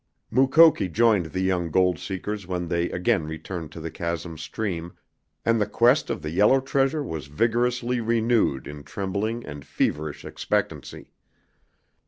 [0.31, 4.93] Mukoki joined the young gold seekers when they again returned to the chasm stream,
[5.45, 11.11] and the quest of the yellow treasure was vigorously renewed in trembling and feverish expectancy.